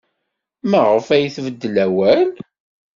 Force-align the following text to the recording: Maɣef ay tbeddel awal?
Maɣef 0.69 1.07
ay 1.15 1.25
tbeddel 1.35 1.75
awal? 1.85 2.29